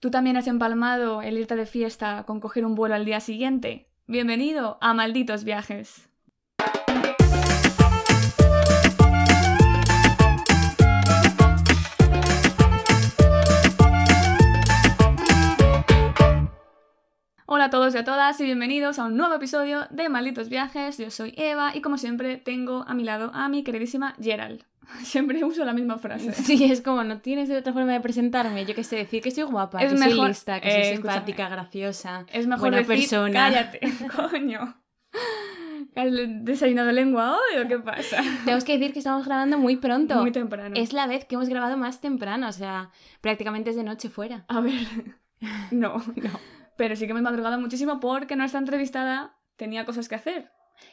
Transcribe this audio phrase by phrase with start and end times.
[0.00, 3.90] ¿Tú también has empalmado el irte de fiesta con coger un vuelo al día siguiente?
[4.06, 6.08] Bienvenido a Malditos Viajes.
[17.44, 20.96] Hola a todos y a todas y bienvenidos a un nuevo episodio de Malditos Viajes.
[20.96, 24.64] Yo soy Eva y como siempre tengo a mi lado a mi queridísima Gerald.
[25.04, 26.32] Siempre uso la misma frase.
[26.32, 28.64] Sí, es como no tienes otra forma de presentarme.
[28.66, 30.96] Yo qué sé, decir que soy guapa, Es que soy mejor- lista, que eh, soy
[30.96, 33.32] simpática, graciosa, Es mejor buena decir, persona.
[33.32, 33.80] cállate,
[34.30, 34.76] coño.
[35.96, 36.08] ¿Has
[36.44, 38.22] desayunado lengua hoy o qué pasa?
[38.44, 40.14] Tenemos que decir que estamos grabando muy pronto.
[40.20, 40.74] Muy temprano.
[40.76, 42.90] es la vez que hemos grabado más temprano, o sea,
[43.20, 44.44] prácticamente es de noche fuera.
[44.48, 44.74] A ver,
[45.70, 46.30] no, no.
[46.76, 50.50] Pero sí que me he madrugado muchísimo porque nuestra entrevistada tenía cosas que hacer.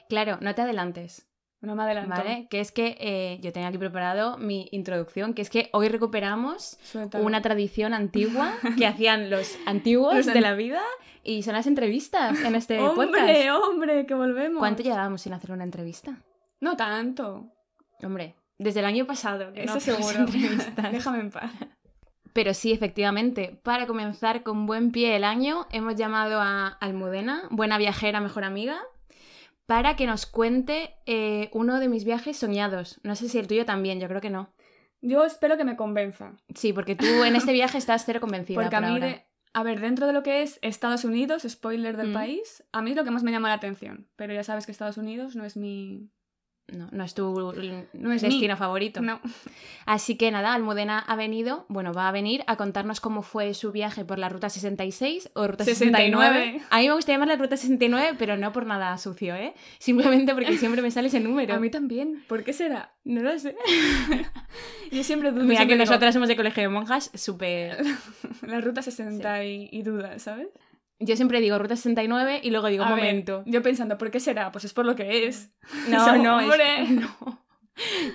[0.09, 1.29] Claro, no te adelantes,
[1.61, 2.11] No me adelanto.
[2.11, 2.47] ¿vale?
[2.49, 6.77] Que es que eh, yo tenía aquí preparado mi introducción, que es que hoy recuperamos
[7.13, 10.81] una tradición antigua que hacían los antiguos Los de la vida
[11.23, 13.63] y son las entrevistas en este ¡Hombre, podcast.
[13.63, 14.59] hombre, que volvemos!
[14.59, 16.21] ¿Cuánto llevábamos sin hacer una entrevista?
[16.61, 17.51] No tanto.
[18.03, 19.51] Hombre, desde el año pasado.
[19.51, 20.19] que no Eso hacemos seguro.
[20.25, 20.91] entrevistas.
[20.91, 21.51] Déjame en paz.
[22.33, 27.79] Pero sí, efectivamente, para comenzar con buen pie el año, hemos llamado a Almudena, buena
[27.79, 28.79] viajera, mejor amiga,
[29.67, 32.99] para que nos cuente eh, uno de mis viajes soñados.
[33.03, 34.49] No sé si el tuyo también, yo creo que no.
[35.01, 36.33] Yo espero que me convenza.
[36.55, 38.59] Sí, porque tú en este viaje estás cero convencida.
[38.59, 39.05] Porque a mí, ahora.
[39.07, 42.13] de- a ver, dentro de lo que es Estados Unidos, spoiler del Mm.
[42.13, 44.07] país, a mí es lo que más me llama la atención.
[44.15, 46.09] Pero ya sabes que Estados Unidos no es mi...
[46.67, 47.53] No, no es tu
[47.93, 49.01] No es destino favorito.
[49.01, 49.21] No.
[49.85, 53.71] Así que nada, Almudena ha venido, bueno, va a venir a contarnos cómo fue su
[53.71, 56.35] viaje por la ruta 66 o ruta 69.
[56.35, 56.65] 69.
[56.69, 59.53] A mí me gusta llamarla ruta 69, pero no por nada sucio, ¿eh?
[59.79, 61.53] Simplemente porque siempre me sale ese número.
[61.53, 62.23] A mí también.
[62.27, 62.91] ¿Por qué será?
[63.05, 63.55] no lo sé.
[64.91, 65.45] Yo siempre dudo.
[65.45, 67.77] Mira que digo, nosotras somos de colegio de monjas, súper...
[68.41, 70.49] La ruta 60 y, y duda, ¿sabes?
[70.99, 73.43] Yo siempre digo ruta 69 y luego digo, A un ver, momento.
[73.45, 74.51] yo pensando, ¿por qué será?
[74.51, 75.51] Pues es por lo que es.
[75.89, 77.45] No, Eso, no, es- no.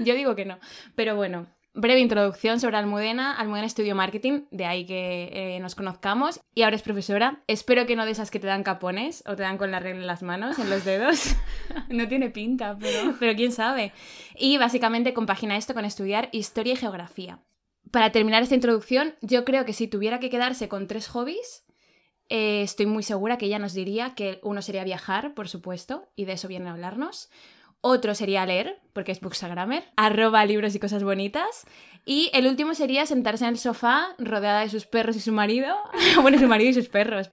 [0.01, 0.59] Yo digo que no.
[0.97, 3.33] Pero bueno, breve introducción sobre Almudena.
[3.39, 6.41] Almudena estudió marketing, de ahí que eh, nos conozcamos.
[6.55, 7.45] Y ahora es profesora.
[7.47, 10.01] Espero que no de esas que te dan capones o te dan con la regla
[10.01, 11.37] en las manos, en los dedos.
[11.89, 13.15] No tiene pinta, pero...
[13.21, 13.93] pero quién sabe.
[14.35, 17.39] Y básicamente compagina esto con estudiar historia y geografía.
[17.93, 21.65] Para terminar esta introducción, yo creo que si tuviera que quedarse con tres hobbies,
[22.35, 26.25] eh, estoy muy segura que ella nos diría que uno sería viajar, por supuesto, y
[26.25, 27.31] de eso viene a hablarnos.
[27.83, 31.67] Otro sería leer, porque es Bookstagrammer, arroba libros y cosas bonitas.
[32.05, 35.77] Y el último sería sentarse en el sofá, rodeada de sus perros y su marido.
[36.23, 37.31] bueno, su marido y sus perros.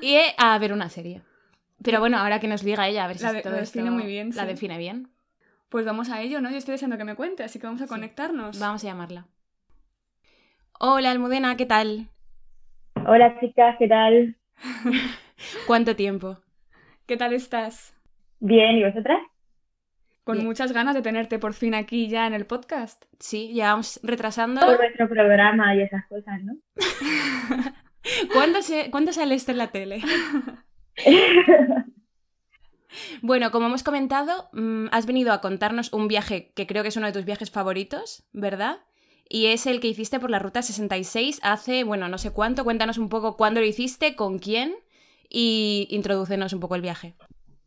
[0.00, 1.22] Y eh, a ver una serie.
[1.82, 3.90] Pero bueno, ahora que nos diga ella, a ver si La de- todo esto define
[3.90, 4.48] muy bien, la sí.
[4.48, 5.10] define bien.
[5.68, 6.50] Pues vamos a ello, ¿no?
[6.50, 7.90] Yo estoy deseando que me cuente, así que vamos a Sí.
[7.90, 8.58] conectarnos.
[8.58, 9.26] Vamos a llamarla.
[10.80, 12.08] Hola, Almudena, ¿qué tal?
[13.06, 14.36] Hola chicas, ¿qué tal?
[15.66, 16.38] ¿Cuánto tiempo?
[17.06, 17.94] ¿Qué tal estás?
[18.40, 19.18] Bien, ¿y vosotras?
[20.24, 20.46] Con Bien.
[20.46, 23.04] muchas ganas de tenerte por fin aquí ya en el podcast.
[23.18, 24.62] Sí, llevamos retrasando.
[24.62, 26.54] Por vuestro programa y esas cosas, ¿no?
[28.32, 28.90] ¿Cuándo, se...
[28.90, 30.00] ¿Cuándo sale esto en la tele?
[33.22, 36.96] Bueno, como hemos comentado, mm, has venido a contarnos un viaje que creo que es
[36.96, 38.78] uno de tus viajes favoritos, ¿verdad?
[39.28, 42.64] Y es el que hiciste por la Ruta 66 hace, bueno, no sé cuánto.
[42.64, 44.74] Cuéntanos un poco cuándo lo hiciste, con quién
[45.28, 47.14] y introdúcenos un poco el viaje.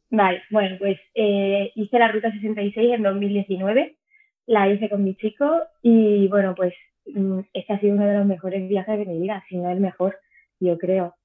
[0.09, 3.97] Vale, bueno, pues eh, hice la Ruta 66 en 2019,
[4.45, 6.73] la hice con mi chico y bueno, pues
[7.13, 9.81] mm, este ha sido uno de los mejores viajes de mi vida, si no el
[9.81, 10.17] mejor,
[10.61, 11.15] yo creo.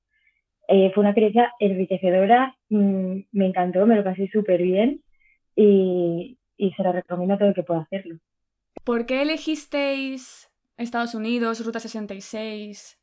[0.67, 5.01] Eh, fue una experiencia enriquecedora, mm, me encantó, me lo pasé súper bien
[5.55, 8.17] y, y se lo recomiendo a todo el que pueda hacerlo.
[8.85, 12.99] ¿Por qué elegisteis Estados Unidos, Ruta 66?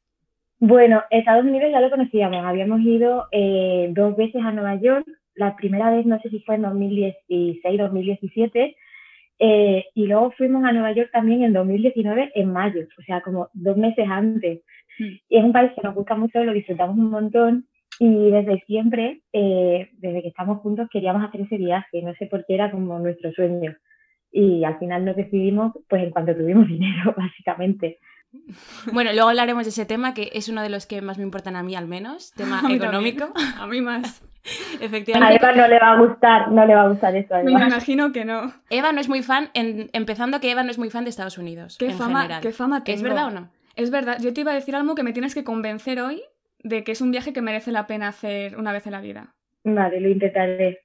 [0.59, 5.55] Bueno, Estados Unidos ya lo conocíamos, habíamos ido eh, dos veces a Nueva York, la
[5.55, 8.75] primera vez no sé si fue en 2016-2017,
[9.39, 13.47] eh, y luego fuimos a Nueva York también en 2019 en mayo, o sea, como
[13.53, 14.61] dos meses antes.
[14.99, 15.13] Hmm.
[15.29, 17.67] Y es un país que nos gusta mucho, lo disfrutamos un montón
[17.99, 22.45] y desde siempre, eh, desde que estamos juntos, queríamos hacer ese viaje, no sé por
[22.45, 23.77] qué era como nuestro sueño.
[24.31, 27.99] Y al final nos decidimos pues en cuanto tuvimos dinero, básicamente.
[28.93, 31.55] Bueno, luego hablaremos de ese tema, que es uno de los que más me importan
[31.55, 33.25] a mí al menos, tema A económico.
[33.33, 33.53] también.
[33.59, 34.21] A mí más.
[34.79, 35.35] A Efectivamente.
[35.35, 37.67] Eva no le va a gustar, no le va a gustar eso a Me Eva.
[37.67, 38.53] imagino que no.
[38.69, 41.37] Eva no es muy fan, en- empezando que Eva no es muy fan de Estados
[41.37, 41.77] Unidos.
[41.79, 42.41] ¿Qué en fama, general.
[42.41, 42.95] qué fama tengo?
[42.97, 43.49] ¿Es verdad o no?
[43.75, 44.17] Es verdad.
[44.21, 46.21] Yo te iba a decir algo que me tienes que convencer hoy
[46.63, 49.33] de que es un viaje que merece la pena hacer una vez en la vida.
[49.63, 50.81] Vale, lo intentaré.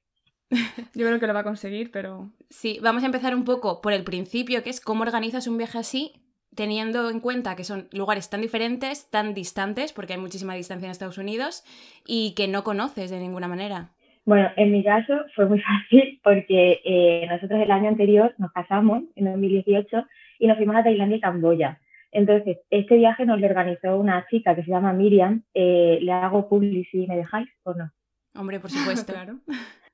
[0.95, 2.31] Yo creo que lo va a conseguir, pero...
[2.51, 5.79] Sí, vamos a empezar un poco por el principio, que es cómo organizas un viaje
[5.79, 6.13] así
[6.55, 10.93] teniendo en cuenta que son lugares tan diferentes, tan distantes, porque hay muchísima distancia en
[10.93, 11.65] Estados Unidos,
[12.07, 13.91] y que no conoces de ninguna manera?
[14.25, 15.61] Bueno, en mi caso fue muy
[15.91, 20.07] fácil porque eh, nosotros el año anterior nos casamos, en 2018,
[20.39, 21.81] y nos fuimos a Tailandia y Camboya.
[22.11, 25.43] Entonces, este viaje nos lo organizó una chica que se llama Miriam.
[25.53, 27.91] Eh, ¿Le hago publicidad, me dejáis o no?
[28.37, 29.13] Hombre, por supuesto.
[29.13, 29.41] claro.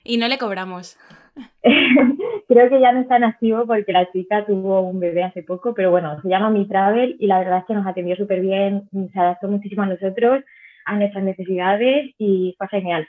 [0.05, 0.99] Y no le cobramos.
[2.49, 5.75] Creo que ya no está en activo porque la chica tuvo un bebé hace poco,
[5.75, 8.89] pero bueno, se llama Mi Travel y la verdad es que nos atendió súper bien,
[9.13, 10.43] se adaptó muchísimo a nosotros,
[10.87, 13.07] a nuestras necesidades y fue genial.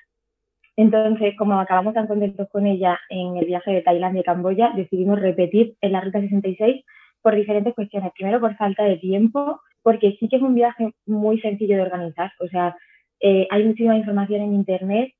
[0.77, 5.19] Entonces, como acabamos tan contentos con ella en el viaje de Tailandia y Camboya, decidimos
[5.19, 6.83] repetir en la Ruta 66
[7.21, 8.11] por diferentes cuestiones.
[8.13, 12.31] Primero, por falta de tiempo, porque sí que es un viaje muy sencillo de organizar.
[12.39, 12.75] O sea,
[13.19, 15.13] eh, hay muchísima información en Internet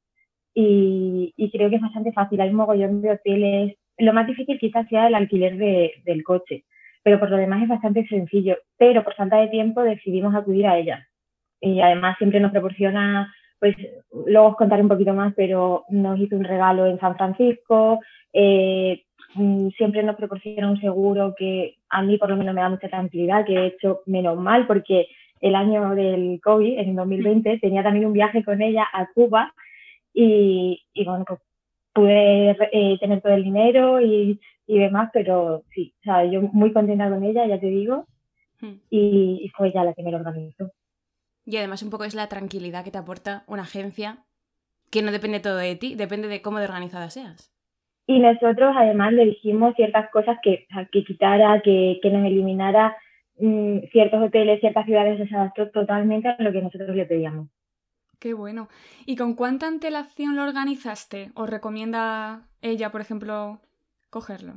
[0.54, 2.42] y, creo que es bastante fácil.
[2.42, 3.76] Hay un mogollón de hoteles.
[3.98, 6.66] Lo más difícil quizás sea el alquiler del coche,
[7.04, 8.58] pero por lo demás es bastante sencillo.
[8.78, 11.08] Pero por falta de tiempo decidimos acudir a ella.
[11.60, 13.76] Y además siempre nos proporciona, pues
[14.26, 18.00] luego os contaré un poquito más, pero nos hizo un regalo en San Francisco.
[18.34, 19.04] Eh,
[19.36, 22.90] Mm, siempre nos proporciona un seguro que a mí por lo menos me da mucha
[22.90, 25.08] tranquilidad, que he hecho menos mal porque
[25.40, 29.54] el año del COVID, en 2020, tenía también un viaje con ella a Cuba
[30.14, 31.40] y, bueno, pues
[31.94, 37.10] pude eh, tener todo el dinero y, demás, pero sí, o sea, yo muy contenta
[37.10, 38.08] con ella, ya te digo,
[38.62, 38.76] hmm.
[38.90, 40.72] y, y fue ella la que me lo organizó.
[41.46, 44.20] Y además un poco es la tranquilidad que te aporta una agencia
[44.92, 47.52] que no depende todo de ti, depende de cómo de organizada seas.
[48.08, 52.96] Y nosotros además le dijimos ciertas cosas que, que quitara, que, que nos eliminara
[53.40, 57.48] mm, ciertos hoteles, ciertas ciudades, se adaptó totalmente a lo que nosotros le pedíamos.
[58.22, 58.70] Qué bueno.
[59.08, 61.32] ¿Y con cuánta antelación lo organizaste?
[61.34, 63.60] ¿O recomienda ella, por ejemplo,
[64.12, 64.54] cogerlo?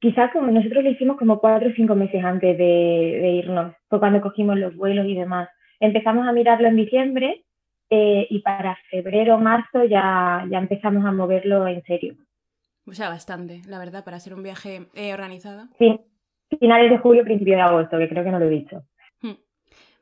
[0.00, 4.00] Quizás como nosotros lo hicimos como cuatro o cinco meses antes de, de irnos, fue
[4.00, 5.48] cuando cogimos los vuelos y demás.
[5.80, 7.46] Empezamos a mirarlo en diciembre
[7.88, 12.16] eh, y para febrero o marzo ya, ya empezamos a moverlo en serio.
[12.86, 15.68] O sea, bastante, la verdad, para ser un viaje eh, organizado.
[15.78, 15.98] Sí,
[16.60, 18.82] finales de julio, principio de agosto, que creo que no lo he dicho.
[19.22, 19.36] Hmm.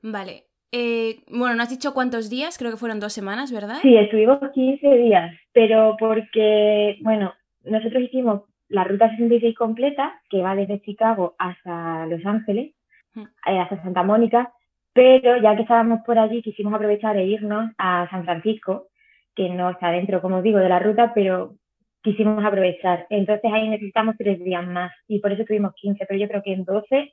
[0.02, 0.46] Vale.
[0.76, 3.76] Eh, bueno, no has dicho cuántos días, creo que fueron dos semanas, ¿verdad?
[3.80, 7.32] Sí, estuvimos 15 días, pero porque, bueno,
[7.62, 12.74] nosotros hicimos la ruta 66 completa, que va desde Chicago hasta Los Ángeles,
[13.14, 13.22] hmm.
[13.22, 14.52] eh, hasta Santa Mónica,
[14.92, 18.88] pero ya que estábamos por allí, quisimos aprovechar e irnos a San Francisco,
[19.36, 21.54] que no está dentro, como digo, de la ruta, pero
[22.02, 23.06] quisimos aprovechar.
[23.10, 26.52] Entonces ahí necesitamos tres días más y por eso tuvimos 15, pero yo creo que
[26.52, 27.12] en 12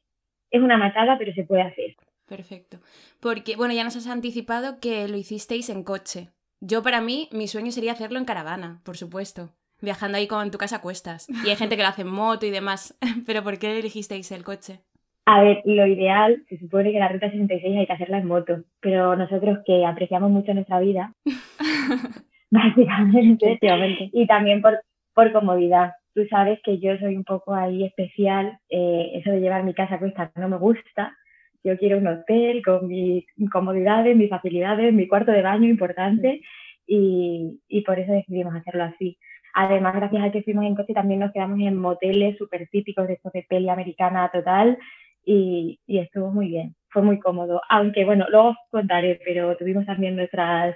[0.50, 1.96] es una matada, pero se puede hacer.
[2.32, 2.78] Perfecto.
[3.20, 6.30] Porque, bueno, ya nos has anticipado que lo hicisteis en coche.
[6.62, 9.50] Yo para mí, mi sueño sería hacerlo en caravana, por supuesto.
[9.82, 11.28] Viajando ahí como en tu casa a cuestas.
[11.46, 12.98] Y hay gente que lo hace en moto y demás.
[13.28, 14.80] Pero ¿por qué elegisteis el coche?
[15.26, 18.64] A ver, lo ideal, se supone que la ruta 66 hay que hacerla en moto,
[18.80, 21.14] pero nosotros que apreciamos mucho nuestra vida,
[22.50, 23.60] básicamente.
[24.14, 24.82] Y también por,
[25.14, 25.92] por comodidad.
[26.16, 29.96] Tú sabes que yo soy un poco ahí especial, eh, eso de llevar mi casa
[29.96, 31.16] a cuesta no me gusta.
[31.64, 36.42] Yo quiero un hotel con mis comodidades, mis facilidades, mi cuarto de baño importante
[36.88, 39.18] y, y por eso decidimos hacerlo así.
[39.54, 43.14] Además, gracias a que fuimos en coche, también nos quedamos en moteles súper típicos de
[43.14, 44.78] estos de peli americana total
[45.24, 47.62] y, y, estuvo muy bien, fue muy cómodo.
[47.70, 50.76] Aunque, bueno, luego os contaré, pero tuvimos también nuestras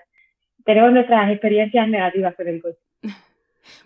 [0.65, 2.79] tenemos nuestras experiencias negativas con el coche.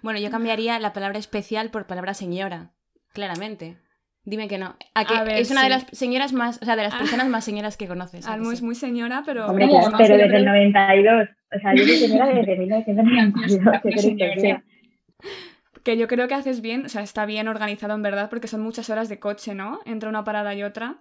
[0.01, 2.71] Bueno, yo cambiaría la palabra especial por palabra señora,
[3.13, 3.77] claramente.
[4.25, 4.75] Dime que no.
[4.93, 6.99] ¿A que es una de las señoras más, o sea, de las ah.
[6.99, 8.27] personas más señoras que conoces.
[8.27, 9.47] Almo es muy señora, pero...
[9.47, 11.29] Hombre, pero desde el 92.
[11.55, 13.63] O sea, yo soy señora desde 1992.
[15.83, 18.61] que yo creo que haces bien, o sea, está bien organizado en verdad, porque son
[18.61, 19.79] muchas horas de coche, ¿no?
[19.85, 20.97] Entre una parada y otra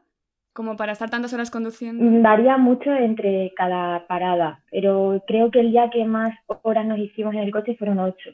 [0.58, 2.02] como para estar tantas horas conduciendo?
[2.02, 6.98] Mm, varía mucho entre cada parada, pero creo que el día que más horas nos
[6.98, 8.30] hicimos en el coche fueron ocho.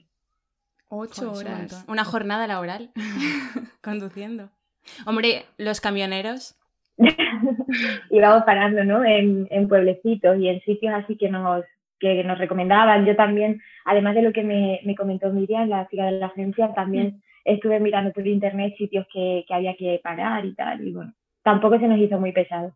[0.89, 1.85] Ocho horas.
[1.87, 2.93] Una jornada laboral
[3.83, 4.49] conduciendo.
[5.07, 6.57] Hombre, los camioneros.
[8.11, 9.05] Íbamos parando, ¿no?
[9.05, 11.65] En, en, pueblecitos y en sitios así que nos,
[11.99, 13.05] que nos recomendaban.
[13.05, 16.73] Yo también, además de lo que me, me comentó Miriam, la chica de la agencia,
[16.75, 17.21] también mm.
[17.45, 20.87] estuve mirando por internet sitios que, que había que parar y tal.
[20.87, 21.13] Y bueno,
[21.43, 22.75] tampoco se nos hizo muy pesado.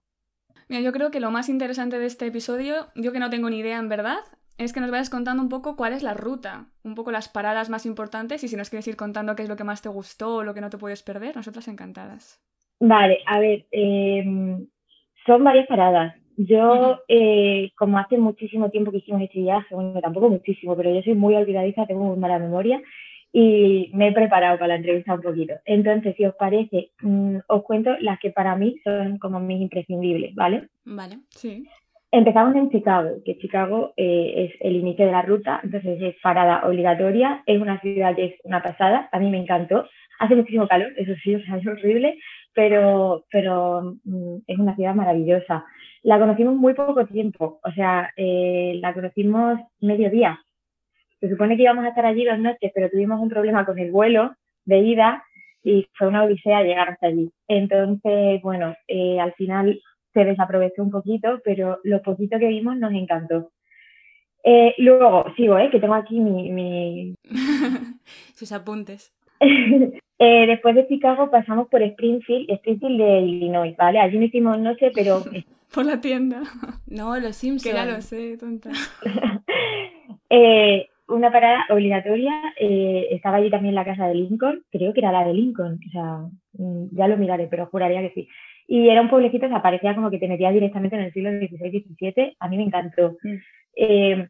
[0.68, 3.60] Mira, yo creo que lo más interesante de este episodio, yo que no tengo ni
[3.60, 4.18] idea en verdad,
[4.58, 7.70] es que nos vayas contando un poco cuál es la ruta, un poco las paradas
[7.70, 10.36] más importantes y si nos quieres ir contando qué es lo que más te gustó
[10.36, 12.42] o lo que no te puedes perder, nosotras encantadas.
[12.80, 14.66] Vale, a ver, em,
[15.26, 16.14] son varias paradas.
[16.36, 21.02] Yo, eh, como hace muchísimo tiempo que hicimos este viaje, bueno, tampoco muchísimo, pero yo
[21.02, 22.80] soy muy olvidadiza, tengo muy mala memoria,
[23.32, 25.54] y me he preparado para la entrevista un poquito.
[25.64, 30.34] Entonces, si os parece, mm, os cuento las que para mí son como mis imprescindibles,
[30.34, 30.68] ¿vale?
[30.84, 31.18] Vale.
[31.30, 31.66] Sí.
[32.10, 36.66] Empezamos en Chicago, que Chicago eh, es el inicio de la ruta, entonces es parada
[36.66, 39.86] obligatoria, es una ciudad que es una pasada, a mí me encantó,
[40.18, 42.18] hace muchísimo calor, eso sí, o sea, es horrible,
[42.54, 45.66] pero, pero mm, es una ciudad maravillosa.
[46.02, 50.40] La conocimos muy poco tiempo, o sea, eh, la conocimos medio día.
[51.20, 53.90] Se supone que íbamos a estar allí dos noches, pero tuvimos un problema con el
[53.90, 54.34] vuelo
[54.64, 55.24] de ida
[55.62, 57.30] y fue una odisea llegar hasta allí.
[57.48, 59.78] Entonces, bueno, eh, al final
[60.12, 63.50] se desaprovechó un poquito, pero lo poquito que vimos nos encantó.
[64.44, 65.70] Eh, luego, sigo, ¿eh?
[65.70, 66.50] que tengo aquí mi...
[66.50, 67.14] mi...
[68.34, 69.12] Sus apuntes.
[69.40, 74.00] eh, después de Chicago pasamos por Springfield, Springfield de Illinois, ¿vale?
[74.00, 75.22] Allí no hicimos noche, pero...
[75.74, 76.44] Por la tienda.
[76.86, 77.62] No, los Simpsons.
[77.62, 78.70] Que ya lo sé, tonta.
[80.30, 85.12] eh, una parada obligatoria, eh, estaba allí también la casa de Lincoln, creo que era
[85.12, 86.18] la de Lincoln, o sea,
[86.54, 88.28] mm, ya lo miraré, pero juraría que sí.
[88.70, 91.30] Y era un pueblecito, o sea, parecía como que te metía directamente en el siglo
[91.30, 93.16] XVI-XVII, a mí me encantó.
[93.22, 93.34] Mm.
[93.76, 94.28] Eh,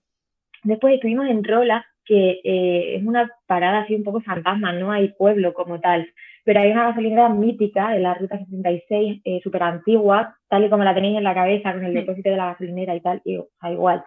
[0.62, 5.08] después estuvimos en Rola, que eh, es una parada así un poco fantasma, no hay
[5.08, 6.08] pueblo como tal,
[6.44, 10.84] pero hay una gasolinera mítica de la Ruta 66, eh, súper antigua, tal y como
[10.84, 11.96] la tenéis en la cabeza con el Mm.
[11.96, 14.04] depósito de la gasolinera y tal, y, o sea, igual.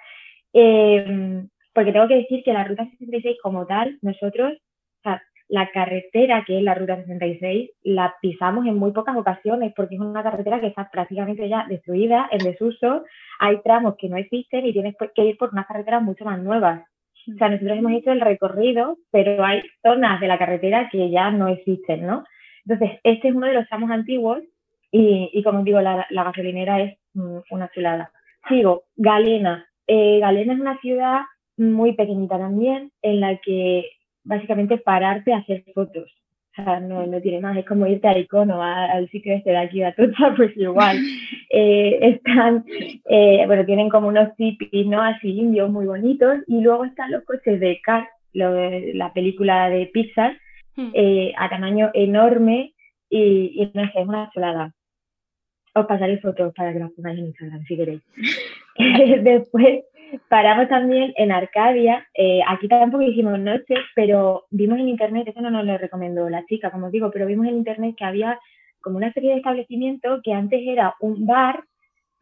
[0.53, 4.53] Eh, porque tengo que decir que la Ruta 66 como tal, nosotros,
[5.51, 10.01] la carretera que es la Ruta 66, la pisamos en muy pocas ocasiones porque es
[10.01, 13.03] una carretera que está prácticamente ya destruida, en desuso,
[13.37, 16.83] hay tramos que no existen y tienes que ir por unas carreteras mucho más nuevas.
[17.27, 21.31] O sea, nosotros hemos hecho el recorrido, pero hay zonas de la carretera que ya
[21.31, 22.23] no existen, ¿no?
[22.65, 24.39] Entonces, este es uno de los tramos antiguos
[24.89, 28.13] y, y como digo, la, la gasolinera es mm, una chulada.
[28.47, 29.67] Sigo, Galena.
[29.85, 31.23] Eh, Galena es una ciudad
[31.57, 33.89] muy pequeñita también, en la que
[34.23, 36.11] básicamente pararte a hacer fotos.
[36.51, 39.51] O sea, no, no tiene más, es como irte a Icono, a- al sitio este
[39.51, 40.97] de aquí de Atocha, pues igual.
[41.53, 42.63] Eh, están,
[43.09, 45.01] eh, bueno, tienen como unos tipis, ¿no?
[45.01, 47.81] Así indios muy bonitos, y luego están los coches de
[48.33, 50.37] lo de- la película de Pixar,
[50.77, 50.91] Hmm.
[50.93, 52.73] eh, a tamaño enorme,
[53.09, 54.73] y, y no sé, es una chulada.
[55.75, 58.01] Os pasaré fotos para que las pongáis en Instagram si queréis.
[59.23, 59.83] Después
[60.29, 62.07] paramos también en Arcadia.
[62.13, 66.45] eh, aquí tampoco hicimos noche, pero vimos en internet, eso no nos lo recomendó la
[66.45, 68.39] chica, como os digo, pero vimos en internet que había
[68.81, 71.63] como una serie de establecimientos que antes era un bar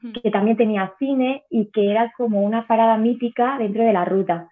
[0.02, 0.14] Hmm.
[0.14, 4.50] que también tenía cine y que era como una parada mítica dentro de la ruta.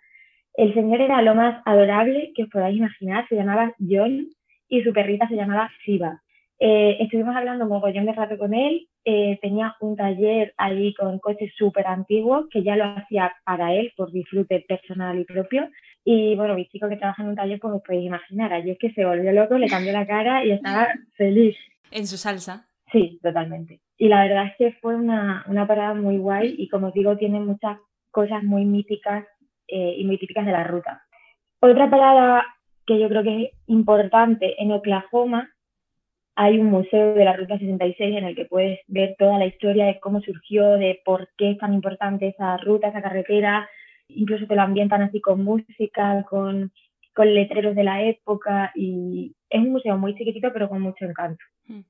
[0.54, 4.28] El señor era lo más adorable que os podáis imaginar, se llamaba John
[4.68, 6.22] y su perrita se llamaba Shiva.
[6.60, 11.20] Eh, estuvimos hablando un mogollón de rato con él, eh, tenía un taller allí con
[11.20, 15.70] coches súper antiguos que ya lo hacía para él por disfrute personal y propio.
[16.04, 18.80] Y bueno, mi chico que trabaja en un taller, pues os podéis imaginar, allí es
[18.80, 21.56] que se volvió loco, le cambió la cara y estaba feliz.
[21.92, 22.68] En su salsa.
[22.92, 23.82] Sí, totalmente.
[23.98, 27.18] Y la verdad es que fue una, una parada muy guay y como os digo,
[27.18, 27.78] tiene muchas
[28.12, 29.26] cosas muy míticas
[29.68, 31.04] eh, y muy típicas de la ruta.
[31.60, 32.46] Otra parada
[32.86, 35.50] que yo creo que es importante en Oklahoma,
[36.40, 39.86] hay un museo de la Ruta 66 en el que puedes ver toda la historia
[39.88, 43.68] de cómo surgió, de por qué es tan importante esa ruta, esa carretera.
[44.08, 46.72] Incluso te lo ambientan así con música, con,
[47.16, 51.44] con letreros de la época y es un museo muy chiquitito pero con mucho encanto
[51.68, 51.82] Hmm.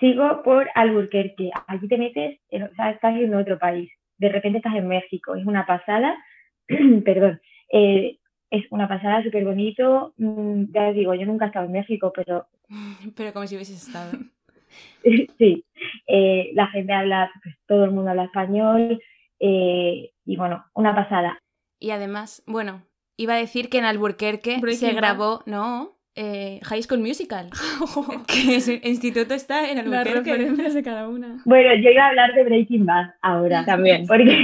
[0.00, 1.50] sigo por Albuquerque.
[1.66, 3.90] Allí te metes, en- o sea, estás en otro país.
[4.18, 5.34] De repente estás en México.
[5.34, 6.14] Es una pasada.
[7.04, 7.40] Perdón.
[7.72, 8.18] eh,
[8.50, 10.12] es una pasada, súper bonito.
[10.18, 12.46] Mm, ya os digo, yo nunca he estado en México, pero
[13.16, 14.12] Pero como si hubieses estado.
[15.38, 15.64] sí.
[16.06, 19.00] eh, la gente habla, pues todo el mundo habla español.
[19.40, 21.38] eh, y bueno, una pasada.
[21.80, 22.82] Y además, bueno,
[23.16, 24.96] iba a decir que en Albuquerque Breaking se Bad.
[24.96, 27.48] grabó, no, eh, High School Musical.
[28.26, 30.32] que ese instituto está en Las Albuquerque.
[30.32, 31.40] referencias de cada una.
[31.46, 33.64] Bueno, yo iba a hablar de Breaking Bad ahora.
[33.64, 34.06] También.
[34.06, 34.36] Porque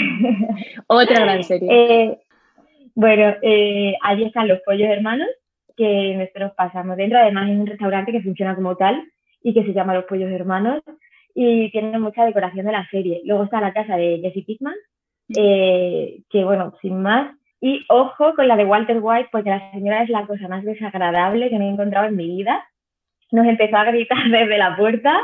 [0.86, 1.68] Otra gran serie.
[1.70, 2.18] Eh,
[2.94, 5.28] bueno, eh, allí están los pollos hermanos
[5.76, 7.18] que nosotros pasamos dentro.
[7.18, 9.04] Además, es un restaurante que funciona como tal
[9.42, 10.82] y que se llama Los Pollos Hermanos
[11.34, 13.20] y tiene mucha decoración de la serie.
[13.24, 14.74] Luego está la casa de Jesse Pickman,
[15.36, 17.34] eh, que bueno, sin más.
[17.60, 21.50] Y ojo con la de Walter White, porque la señora es la cosa más desagradable
[21.50, 22.64] que me he encontrado en mi vida.
[23.32, 25.20] Nos empezó a gritar desde la puerta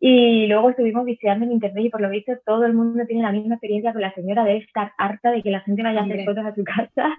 [0.00, 3.32] y luego estuvimos visitando en internet y por lo visto todo el mundo tiene la
[3.32, 6.24] misma experiencia con la señora de estar harta de que la gente vaya a hacer
[6.24, 7.18] fotos a su casa.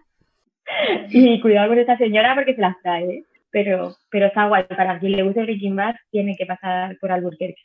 [1.10, 3.24] Y cuidado con esta señora porque se las trae, ¿eh?
[3.52, 4.64] pero, pero está guay.
[4.64, 7.62] Para quien le guste Breaking Bad, tiene que pasar por Albuquerque.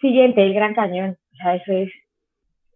[0.00, 1.16] Siguiente, el Gran Cañón.
[1.32, 1.90] O sea, eso es.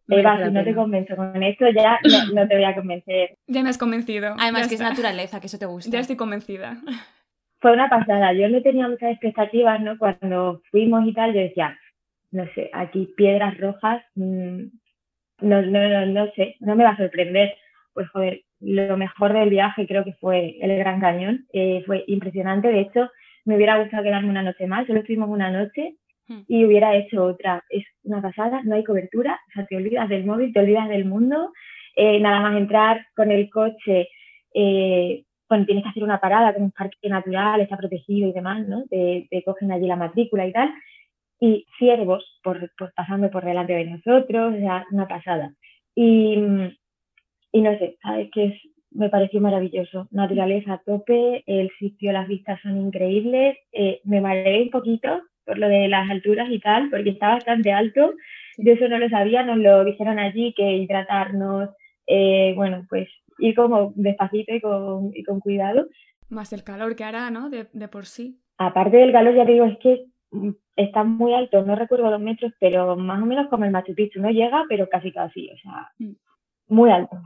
[0.08, 3.36] Eva, si no te convenzo con esto, ya no, no te voy a convencer.
[3.46, 4.34] Ya me has convencido.
[4.38, 5.90] Además Ya que es naturaleza, que eso te gusta.
[5.90, 6.78] Ya estoy convencida.
[7.60, 8.32] fue una pasada.
[8.32, 9.96] Yo no tenía muchas expectativas, ¿no?
[9.98, 11.78] Cuando fuimos y tal, yo decía,
[12.32, 14.62] no sé, aquí piedras rojas, mm,
[15.42, 17.54] no, no, no, no sé, no me va a sorprender.
[17.92, 22.68] Pues joder, lo mejor del viaje creo que fue el Gran Cañón, eh, fue impresionante.
[22.68, 23.10] De hecho,
[23.44, 25.96] me hubiera gustado quedarme una noche más, solo estuvimos una noche
[26.30, 26.42] Hmm.
[26.46, 27.64] y hubiera hecho otra.
[27.68, 31.04] Es una pasada, no hay cobertura, o sea, te olvidas del móvil, te olvidas del
[31.04, 31.52] mundo,
[31.96, 34.08] eh, nada más entrar con el coche,
[34.54, 38.66] eh, bueno, tienes que hacer una parada con un parque natural, está protegido y demás,
[38.68, 38.84] ¿no?
[38.88, 40.72] Te, te cogen allí la matrícula y tal,
[41.40, 45.52] y ciervos por, por pasando por delante de nosotros, o sea, una pasada.
[45.96, 46.36] Y,
[47.52, 48.54] y no sé, sabes que es,
[48.90, 50.08] me pareció maravilloso.
[50.10, 53.56] Naturaleza a tope, el sitio, las vistas son increíbles.
[53.72, 57.72] Eh, me mareé un poquito por lo de las alturas y tal, porque está bastante
[57.72, 58.14] alto.
[58.58, 61.70] Yo eso no lo sabía, nos lo dijeron allí, que hidratarnos,
[62.06, 65.88] eh, bueno, pues ir como despacito y con, y con cuidado.
[66.28, 67.50] Más el calor que hará, ¿no?
[67.50, 68.38] De, de por sí.
[68.58, 72.20] Aparte del calor, ya te digo, es que mm, está muy alto, no recuerdo los
[72.20, 75.56] metros, pero más o menos como el Machu Picchu, no llega, pero casi casi, o
[75.58, 76.12] sea, Mm.
[76.70, 77.16] Muy alto.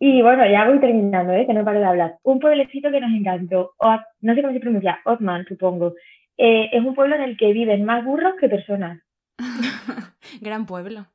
[0.00, 1.46] Y bueno, ya voy terminando, ¿eh?
[1.46, 2.18] que no paro de hablar.
[2.22, 3.72] Un pueblecito que nos encantó,
[4.20, 5.94] no sé cómo se pronuncia, Otman, supongo.
[6.36, 9.02] Eh, es un pueblo en el que viven más burros que personas.
[10.40, 11.06] Gran pueblo.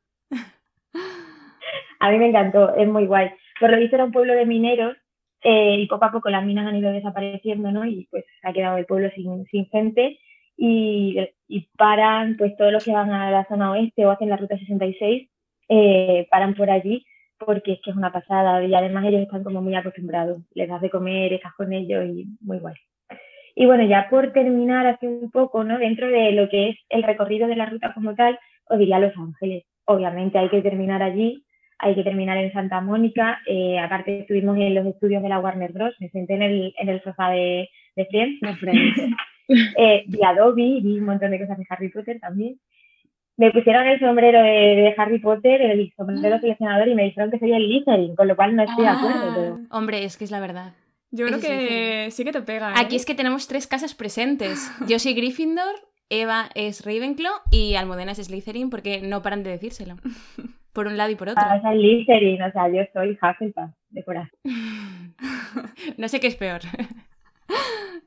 [2.00, 3.32] A mí me encantó, es muy guay.
[3.60, 4.98] Por lo visto era un pueblo de mineros
[5.42, 7.86] eh, y poco a poco las minas han ido desapareciendo, ¿no?
[7.86, 10.20] Y pues ha quedado el pueblo sin, sin gente
[10.58, 14.36] y, y paran, pues todos los que van a la zona oeste o hacen la
[14.36, 15.30] ruta 66,
[15.70, 17.06] eh, paran por allí
[17.46, 20.82] porque es que es una pasada y además ellos están como muy acostumbrados, les das
[20.82, 22.76] de comer, estás con ellos y muy guay.
[23.56, 25.78] Y bueno, ya por terminar así un poco, ¿no?
[25.78, 29.16] Dentro de lo que es el recorrido de la ruta como tal, os diría Los
[29.16, 29.64] Ángeles.
[29.86, 31.46] Obviamente hay que terminar allí,
[31.78, 33.42] hay que terminar en Santa Mónica.
[33.46, 35.96] eh, aparte estuvimos en los estudios de la Warner Bros.
[36.00, 38.42] Me senté en el, en el sofá de, de Friends.
[38.42, 38.96] No, Friends.
[39.50, 42.58] Eh, vi Adobe, vi un montón de cosas de Harry Potter también.
[43.38, 47.40] Me pusieron el sombrero de, de Harry Potter, el sombrero seleccionador, y me dijeron que
[47.40, 49.24] sería el Slytherin, con lo cual no estoy de acuerdo.
[49.24, 49.34] Ah.
[49.36, 49.60] Pero...
[49.72, 50.74] Hombre, es que es la verdad.
[51.12, 52.72] Yo creo sí que sí que te pega.
[52.72, 52.74] ¿eh?
[52.78, 54.72] Aquí es que tenemos tres casas presentes.
[54.88, 55.76] Yo soy Gryffindor,
[56.10, 59.96] Eva es Ravenclaw y Almudena es Slytherin porque no paran de decírselo.
[60.74, 61.44] Por un lado y por otro.
[61.46, 64.40] Ah, es el Slytherin, o sea, yo soy Hufflepuff de corazón.
[65.98, 66.62] No sé qué es peor.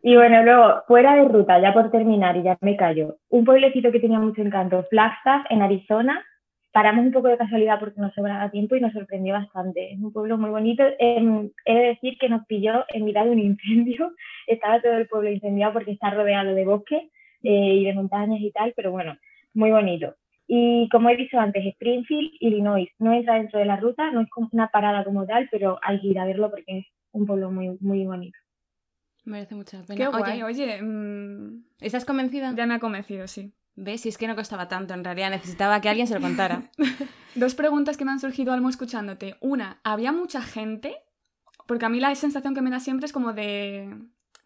[0.03, 3.91] Y bueno, luego, fuera de ruta, ya por terminar y ya me callo, un pueblecito
[3.91, 6.25] que tenía mucho encanto, Flagstaff, en Arizona.
[6.73, 9.95] Paramos un poco de casualidad porque nos sobraba tiempo y nos sorprendió bastante.
[9.95, 10.85] Es un pueblo muy bonito.
[11.01, 14.13] Em, he de decir que nos pilló en mitad de un incendio.
[14.47, 17.11] Estaba todo el pueblo incendiado porque está rodeado de bosque
[17.43, 19.17] eh, y de montañas y tal, pero bueno,
[19.55, 20.15] muy bonito.
[20.47, 24.31] Y como he dicho antes, Springfield, Illinois, no entra dentro de la ruta, no es
[24.31, 27.51] como una parada como tal, pero hay que ir a verlo porque es un pueblo
[27.51, 28.39] muy, muy bonito.
[29.27, 29.97] Merece mucha pena.
[29.97, 30.83] Qué guay, Oye, oye.
[30.83, 32.55] mm, ¿estás convencida?
[32.57, 33.53] ya me ha convencido, sí.
[33.75, 34.01] ¿Ves?
[34.01, 36.71] Si es que no costaba tanto, en realidad necesitaba que alguien se lo contara.
[37.35, 39.37] Dos preguntas que me han surgido algo escuchándote.
[39.41, 40.97] Una, ¿había mucha gente?
[41.67, 43.87] Porque a mí la sensación que me da siempre es como de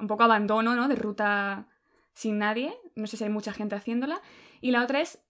[0.00, 0.88] un poco abandono, ¿no?
[0.88, 1.68] De ruta
[2.12, 2.72] sin nadie.
[2.96, 4.20] No sé si hay mucha gente haciéndola.
[4.60, 5.22] Y la otra es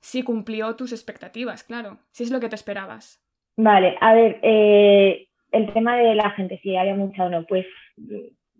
[0.00, 1.98] si cumplió tus expectativas, claro.
[2.10, 3.22] Si es lo que te esperabas.
[3.56, 7.66] Vale, a ver, eh, el tema de la gente, si había mucha o no, pues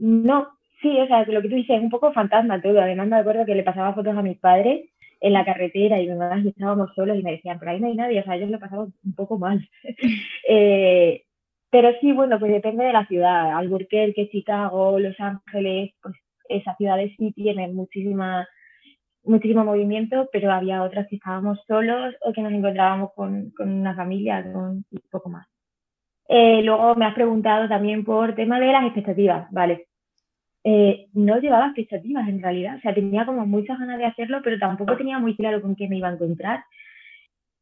[0.01, 0.49] no,
[0.81, 2.81] sí, o sea, lo que tú dices es un poco fantasma todo.
[2.81, 4.89] Además me acuerdo que le pasaba fotos a mis padres
[5.21, 7.95] en la carretera y demás y estábamos solos y me decían, pero ahí no hay
[7.95, 9.69] nadie, o sea, ellos lo pasaban un poco mal.
[10.49, 11.25] Eh,
[11.71, 13.57] pero sí, bueno, pues depende de la ciudad.
[13.57, 16.17] Albuquerque, Chicago, Los Ángeles, pues
[16.49, 18.49] esas ciudades sí tienen muchísima,
[19.23, 23.95] muchísimo movimiento, pero había otras que estábamos solos o que nos encontrábamos con, con una
[23.95, 25.47] familia, con un poco más.
[26.29, 29.89] Eh, luego me has preguntado también por tema de las expectativas, ¿vale?
[30.63, 34.59] Eh, no llevaba expectativas en realidad, o sea, tenía como muchas ganas de hacerlo, pero
[34.59, 36.65] tampoco tenía muy claro con qué me iba a encontrar.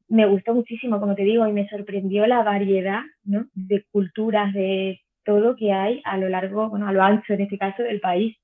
[0.08, 5.54] Me gustó muchísimo, como te digo, y me sorprendió la variedad de culturas, de todo
[5.56, 8.36] que hay a lo largo, bueno, a lo ancho en este caso del país.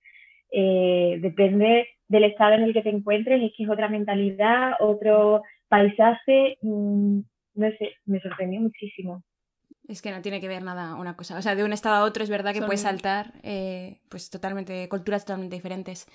[0.52, 5.42] Eh, depende del estado en el que te encuentres, es que es otra mentalidad, otro
[5.68, 7.20] paisaje, mm,
[7.54, 9.22] no sé, me sorprendió muchísimo.
[9.88, 11.36] Es que no tiene que ver nada una cosa.
[11.36, 14.30] O sea, de un estado a otro es verdad que Son- puedes saltar eh, pues
[14.30, 16.06] totalmente, culturas totalmente diferentes.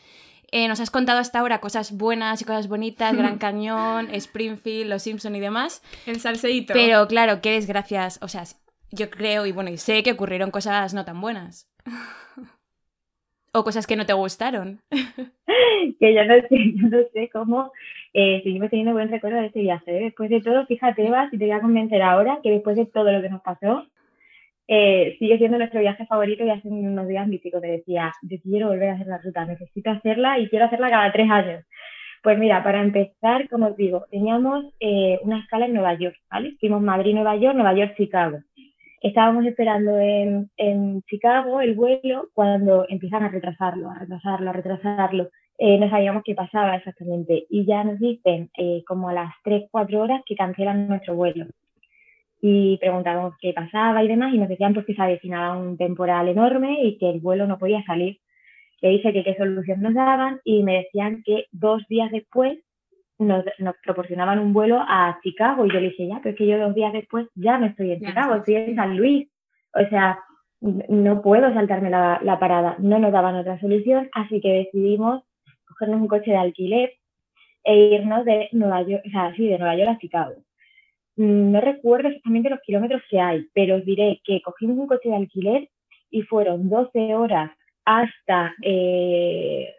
[0.51, 5.03] Eh, nos has contado hasta ahora cosas buenas y cosas bonitas, Gran Cañón, Springfield, Los
[5.03, 5.83] Simpson y demás.
[6.07, 6.73] El salseíto.
[6.73, 8.17] Pero claro, qué desgracias.
[8.23, 8.43] O sea,
[8.91, 11.67] yo creo y bueno, y sé que ocurrieron cosas no tan buenas.
[13.53, 14.79] O cosas que no te gustaron.
[15.99, 17.71] que yo no sé, yo no sé cómo
[18.13, 19.97] eh, seguimos teniendo buen recuerdo de este viaje.
[19.97, 20.03] ¿eh?
[20.05, 23.11] Después de todo, fíjate, Eva, si te voy a convencer ahora que después de todo
[23.11, 23.85] lo que nos pasó,
[24.67, 28.37] eh, sigue siendo nuestro viaje favorito y hace unos días mi chico te decía, yo
[28.43, 31.65] quiero volver a hacer la ruta, necesito hacerla y quiero hacerla cada tres años.
[32.21, 36.55] Pues mira, para empezar, como os digo, teníamos eh, una escala en Nueva York, ¿vale?
[36.59, 38.39] Fuimos Madrid-Nueva York, Nueva York-Chicago.
[39.01, 45.29] Estábamos esperando en, en, Chicago el vuelo cuando empiezan a retrasarlo, a retrasarlo, a retrasarlo.
[45.57, 49.65] Eh, no sabíamos qué pasaba exactamente y ya nos dicen eh, como a las 3,
[49.71, 51.45] 4 horas que cancelan nuestro vuelo.
[52.41, 56.27] Y preguntábamos qué pasaba y demás y nos decían pues que se avecinaba un temporal
[56.29, 58.19] enorme y que el vuelo no podía salir
[58.81, 62.59] le dije que qué solución nos daban y me decían que dos días después
[63.19, 63.43] nos,
[63.83, 66.73] proporcionaban un vuelo a Chicago y yo le dije, ya, pero es que yo dos
[66.73, 69.27] días después ya no estoy en Chicago, estoy en San Luis.
[69.73, 70.19] O sea,
[70.61, 72.75] no puedo saltarme la, la, parada.
[72.79, 75.23] No nos daban otra solución, así que decidimos
[75.67, 76.93] cogernos un coche de alquiler
[77.63, 80.35] e irnos de Nueva York, o sea, sí, de Nueva York a Chicago.
[81.17, 85.09] Mm, no recuerdo exactamente los kilómetros que hay, pero os diré que cogimos un coche
[85.09, 85.69] de alquiler
[86.09, 87.51] y fueron 12 horas
[87.85, 89.73] hasta, eh,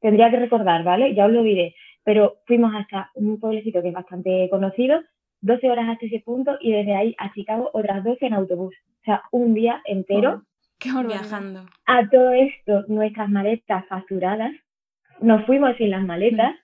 [0.00, 1.14] tendría que recordar, ¿vale?
[1.14, 1.74] Ya os lo diré,
[2.10, 5.00] pero fuimos hasta un pueblecito que es bastante conocido,
[5.42, 8.74] 12 horas hasta ese punto y desde ahí a Chicago otras 12 en autobús.
[9.00, 10.42] O sea, un día entero.
[10.80, 11.66] qué viajando.
[11.86, 14.50] A todo esto, nuestras maletas facturadas.
[15.20, 16.56] Nos fuimos sin las maletas.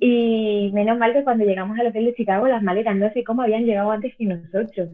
[0.00, 3.42] Y menos mal que cuando llegamos al hotel de Chicago, las maletas no sé cómo
[3.42, 4.88] habían llegado antes que nosotros.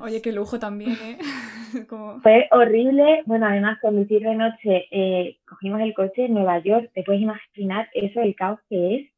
[0.00, 1.18] Oye, qué lujo también, ¿eh?
[2.22, 3.22] Fue horrible.
[3.26, 6.90] Bueno, además, conducir de noche, eh, cogimos el coche en Nueva York.
[6.94, 9.10] Te puedes imaginar eso, el caos que es.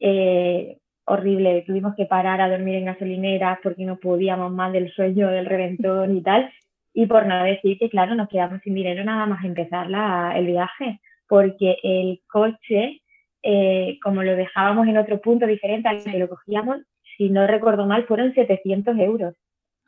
[0.00, 1.64] Eh, horrible.
[1.66, 6.16] Tuvimos que parar a dormir en gasolineras porque no podíamos más del sueño del reventón
[6.16, 6.52] y tal.
[6.92, 10.46] Y por no decir que, claro, nos quedamos sin dinero nada más empezar la, el
[10.46, 13.02] viaje, porque el coche,
[13.42, 16.78] eh, como lo dejábamos en otro punto diferente al que lo cogíamos,
[17.16, 19.34] si no recuerdo mal, fueron 700 euros.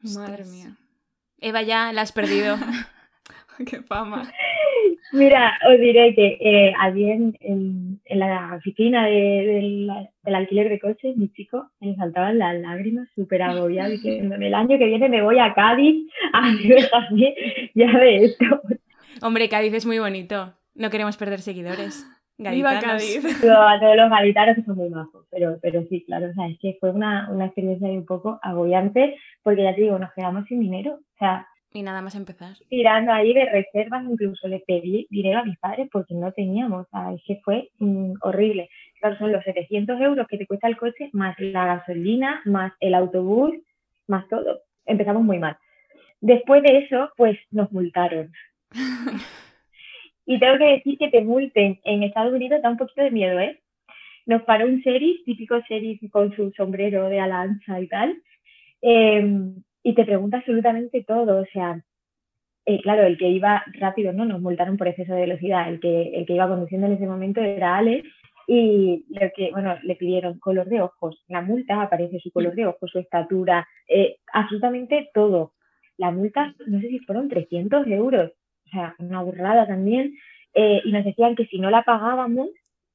[0.02, 0.76] Madre mía.
[1.40, 2.56] Eva, ya la has perdido.
[3.66, 4.30] Qué fama.
[5.12, 9.90] Mira, os diré que eh, allí en, en, la oficina del
[10.24, 14.84] alquiler de coches, mi chico me saltaban las lágrimas, súper agobiado, diciéndome, el año que
[14.84, 16.52] viene me voy a Cádiz a
[16.90, 17.34] también,
[17.74, 18.44] ya de esto.
[19.22, 22.06] Hombre, Cádiz es muy bonito, no queremos perder seguidores.
[22.38, 23.24] Viva Cádiz.
[23.44, 26.58] A todos los gaditanos que son muy majos, pero, pero sí, claro, o sea, es
[26.60, 30.60] que fue una, una experiencia un poco agobiante, porque ya te digo, nos quedamos sin
[30.60, 32.56] dinero, o sea, y nada más empezar.
[32.70, 36.86] Tirando ahí de reservas, incluso le pedí dinero a mis padres porque no teníamos.
[36.86, 38.70] O sea, es que fue mm, horrible.
[39.00, 42.94] Claro, son los 700 euros que te cuesta el coche, más la gasolina, más el
[42.94, 43.52] autobús,
[44.06, 44.62] más todo.
[44.86, 45.58] Empezamos muy mal.
[46.20, 48.32] Después de eso, pues nos multaron.
[50.28, 53.40] y tengo que decir que te multen en Estados Unidos da un poquito de miedo,
[53.40, 53.58] ¿eh?
[54.26, 58.14] Nos paró un sheriff, típico sheriff con su sombrero de alanza y tal.
[58.82, 59.26] Eh,
[59.82, 61.40] y te pregunta absolutamente todo.
[61.40, 61.82] O sea,
[62.66, 64.26] eh, claro, el que iba rápido, ¿no?
[64.26, 65.66] Nos multaron por exceso de velocidad.
[65.66, 68.06] El que, el que iba conduciendo en ese momento era Alex
[68.46, 71.24] y lo que, bueno, le pidieron color de ojos.
[71.28, 75.54] La multa aparece su color de ojos, su estatura, eh, absolutamente todo.
[75.96, 78.32] La multa, no sé si fueron 300 euros,
[78.68, 80.14] o sea, una burrada también.
[80.54, 82.48] Eh, y nos decían que si no la pagábamos,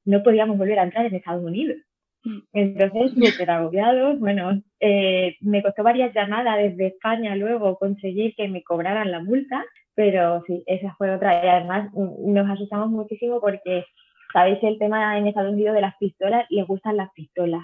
[0.04, 1.78] no podíamos volver a entrar en Estados Unidos.
[2.24, 2.38] Mm.
[2.52, 4.18] Entonces, súper agobiados.
[4.18, 9.64] Bueno, eh, me costó varias llamadas desde España luego conseguir que me cobraran la multa,
[9.94, 11.44] pero sí, esa fue otra.
[11.44, 13.84] Y además mm, nos asustamos muchísimo porque,
[14.32, 16.46] ¿sabéis el tema en Estados Unidos de las pistolas?
[16.50, 17.62] Les gustan las pistolas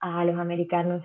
[0.00, 1.04] a los americanos.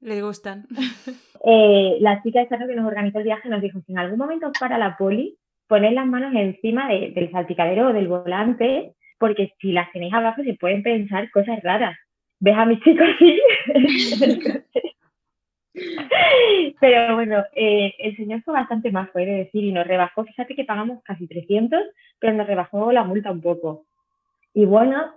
[0.00, 0.66] Les gustan.
[1.44, 4.52] Eh, la chica esta que nos organizó el viaje nos dijo, si en algún momento
[4.60, 5.36] para la poli,
[5.72, 10.52] poned las manos encima del salpicadero o del volante porque si las tenéis abajo se
[10.52, 11.96] pueden pensar cosas raras.
[12.40, 13.40] ¿Ves a mis chicos así?
[16.78, 20.64] Pero bueno, eh, el señor fue bastante más, puede decir, y nos rebajó, fíjate que
[20.64, 21.80] pagamos casi 300,
[22.18, 23.86] pero nos rebajó la multa un poco.
[24.52, 25.14] Y bueno,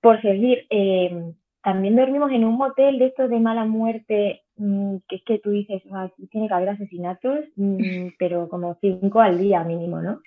[0.00, 5.22] por seguir, eh, también dormimos en un motel de estos de mala muerte, que es
[5.24, 5.82] que tú dices,
[6.30, 10.20] tiene que haber asesinatos, mm, pero como cinco al día mínimo, ¿no?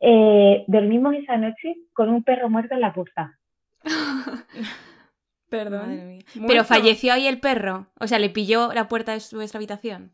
[0.00, 3.38] Eh, dormimos esa noche con un perro muerto en la puerta.
[5.48, 6.18] Perdón.
[6.46, 7.86] Pero falleció ahí el perro.
[8.00, 10.10] O sea, le pilló la puerta de su habitación.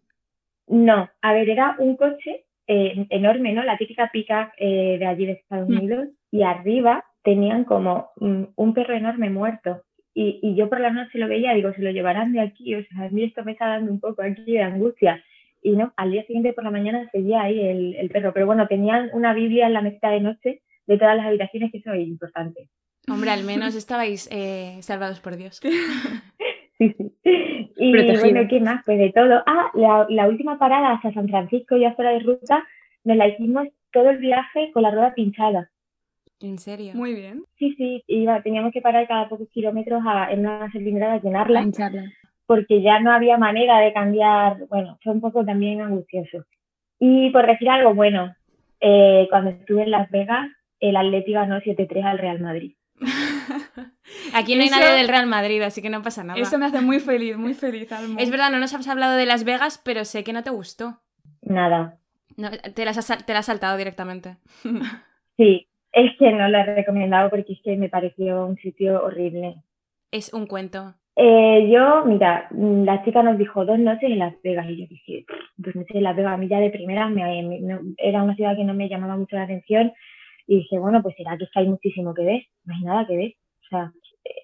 [0.66, 3.62] No, a ver, era un coche eh, enorme, ¿no?
[3.64, 5.72] La típica pica eh, de allí de Estados mm.
[5.72, 6.08] Unidos.
[6.30, 9.82] Y arriba tenían como mm, un perro enorme muerto.
[10.14, 12.74] Y, y, yo por la noche lo veía, digo, se lo llevarán de aquí.
[12.74, 15.22] O sea, a mí esto me está dando un poco aquí de angustia
[15.62, 18.32] y no, al día siguiente por la mañana seguía ahí el, el perro.
[18.34, 21.78] Pero bueno, tenían una Biblia en la mesita de noche de todas las habitaciones, que
[21.78, 22.68] eso es importante.
[23.08, 25.60] Hombre, al menos estabais eh, salvados por Dios.
[26.78, 27.12] sí, sí.
[27.76, 28.20] Y Protegido.
[28.20, 28.82] bueno, ¿qué más?
[28.84, 29.42] Pues de todo.
[29.46, 32.66] Ah, la, la última parada hasta San Francisco, ya fuera de ruta,
[33.04, 35.70] nos la hicimos todo el viaje con la rueda pinchada.
[36.42, 36.92] ¿En serio?
[36.94, 37.44] Muy bien.
[37.58, 41.62] Sí, sí, iba, teníamos que parar cada pocos kilómetros a- en una gasolinera a llenarla.
[41.62, 42.12] Pincharla.
[42.46, 46.44] porque ya no había manera de cambiar, bueno, fue un poco también angustioso.
[46.98, 48.34] Y por decir algo bueno,
[48.80, 50.50] eh, cuando estuve en Las Vegas,
[50.80, 52.74] el Atleti ganó 7-3 al Real Madrid.
[54.34, 56.38] Aquí no hay nadie del Real Madrid, así que no pasa nada.
[56.40, 58.18] Eso me hace muy feliz, muy feliz, Almo.
[58.18, 61.00] Es verdad, no nos has hablado de Las Vegas, pero sé que no te gustó.
[61.40, 61.98] Nada.
[62.36, 64.36] No, te, las has, sal- te la has saltado directamente.
[65.36, 69.56] Sí, es que no lo he recomendado porque es que me pareció un sitio horrible.
[70.10, 70.94] Es un cuento.
[71.16, 74.86] Eh, yo, mira, mm, la chica nos dijo dos noches en Las Vegas y yo
[74.88, 75.24] dije,
[75.56, 78.56] dos noches en Las Vegas, a mí ya de primera me, me- era una ciudad
[78.56, 79.92] que no me llamaba mucho la atención
[80.46, 83.06] y dije, bueno, pues será que es que hay muchísimo que ver, no hay nada
[83.06, 83.34] que ver.
[83.64, 83.92] O sea,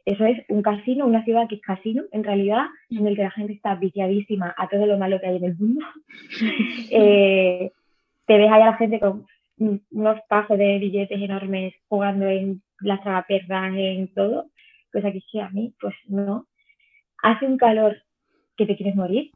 [0.04, 3.30] eso es un casino, una ciudad que es casino en realidad, en el que la
[3.30, 5.84] gente está viciadísima a todo lo malo que hay en el mundo.
[6.90, 7.70] Eh,
[8.26, 9.26] te ves ahí a la gente con mm,
[9.58, 14.46] unos pajos de billetes enormes jugando en las tragaperras, en todo
[14.92, 16.46] cosa que es que a mí, pues no.
[17.22, 18.02] Hace un calor
[18.56, 19.32] que te quieres morir.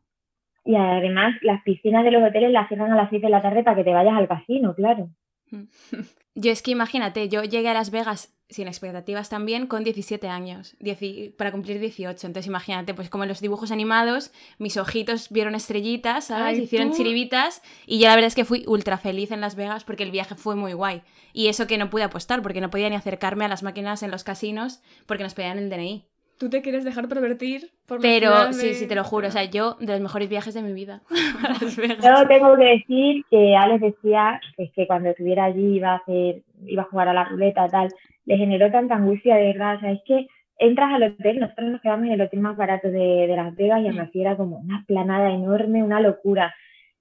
[0.64, 3.64] Y además, las piscinas de los hoteles las cierran a las 6 de la tarde
[3.64, 5.10] para que te vayas al casino, claro.
[6.34, 10.76] Yo es que imagínate, yo llegué a Las Vegas sin expectativas también con 17 años,
[10.80, 12.26] dieci- para cumplir 18.
[12.26, 16.58] Entonces imagínate, pues como en los dibujos animados, mis ojitos vieron estrellitas, ¿sabes?
[16.58, 16.96] Ay, Hicieron tú.
[16.98, 20.10] chiribitas y yo la verdad es que fui ultra feliz en Las Vegas porque el
[20.10, 21.02] viaje fue muy guay.
[21.32, 24.10] Y eso que no pude apostar porque no podía ni acercarme a las máquinas en
[24.10, 26.04] los casinos porque nos pedían el DNI.
[26.38, 29.76] Tú te quieres dejar pervertir por Pero sí, sí, te lo juro, o sea, yo
[29.78, 31.02] de los mejores viajes de mi vida
[31.44, 31.98] a Las Vegas.
[32.04, 36.42] Yo tengo que decir que Alex decía pues, que cuando estuviera allí iba a hacer,
[36.66, 37.94] iba a jugar a la ruleta, tal.
[38.24, 39.76] Le generó tanta angustia, de verdad.
[39.76, 40.26] O sea, es que
[40.58, 43.82] entras al hotel, nosotros nos quedamos en el hotel más barato de, de Las Vegas
[43.82, 46.54] y aún así era como una planada enorme, una locura.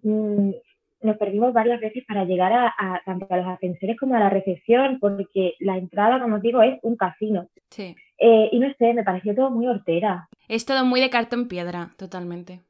[0.03, 0.51] Mm,
[1.03, 4.29] nos perdimos varias veces para llegar a, a- tanto a los ascensores como a la
[4.29, 7.47] recepción, porque la entrada, como os digo, es un casino.
[7.69, 7.95] Sí.
[8.17, 10.27] Eh, y no sé, me pareció todo muy hortera.
[10.47, 12.61] Es todo muy de cartón piedra, totalmente.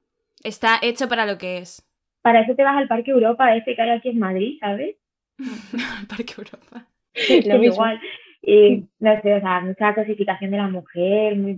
[0.43, 1.85] Está hecho para lo que es.
[2.21, 4.95] Para eso te vas al Parque Europa, ese que hay aquí en Madrid, ¿sabes?
[6.07, 6.87] Parque Europa.
[7.15, 7.73] Sí, Lo mismo.
[7.75, 7.99] igual.
[8.41, 11.57] Y no sé, o sea, mucha cosificación de la mujer, muy,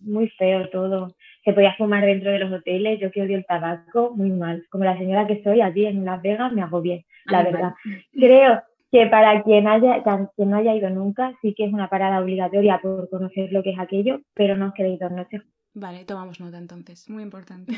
[0.00, 1.14] muy feo todo.
[1.44, 4.66] Se podía fumar dentro de los hoteles, yo que odio el tabaco, muy mal.
[4.70, 7.72] Como la señora que soy allí en Las Vegas, me hago bien, la verdad.
[8.12, 10.02] Creo que para quien haya,
[10.36, 13.70] quien no haya ido nunca, sí que es una parada obligatoria por conocer lo que
[13.70, 15.42] es aquello, pero no os quedéis dos noches.
[15.74, 17.08] Vale, tomamos nota entonces.
[17.08, 17.72] Muy importante.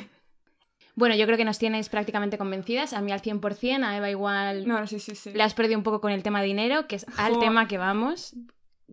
[0.96, 2.92] Bueno, yo creo que nos tienes prácticamente convencidas.
[2.92, 5.33] A mí al 100%, a Eva igual No, sí, sí, sí.
[5.33, 8.35] le has perdido un poco con el tema dinero, que es al tema que vamos.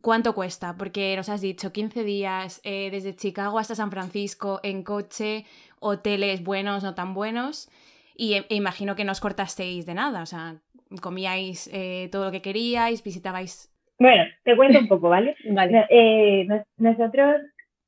[0.02, 0.76] ¿Cuánto cuesta?
[0.78, 5.46] Porque nos has dicho 15 días eh, desde Chicago hasta San Francisco en coche,
[5.80, 7.68] hoteles buenos, no tan buenos.
[8.16, 10.58] Y e- e imagino que no os cortasteis de nada, o sea,
[11.02, 13.74] comíais eh, todo lo que queríais, visitabais...
[14.00, 15.36] Bueno, te cuento un poco, ¿vale?
[15.52, 15.86] Vale.
[15.90, 17.42] Eh, nos- nosotros